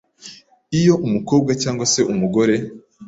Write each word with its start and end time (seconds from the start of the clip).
iyo 0.79 0.93
umukobwa 1.05 1.51
cyangwa 1.61 1.85
se 1.91 2.01
mugore 2.19 2.55